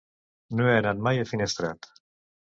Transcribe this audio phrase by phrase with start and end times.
[0.59, 1.91] No he anat mai a Finestrat.